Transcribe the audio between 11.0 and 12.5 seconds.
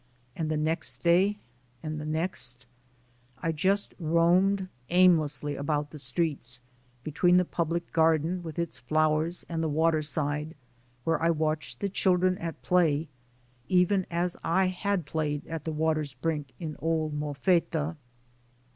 where I watched the children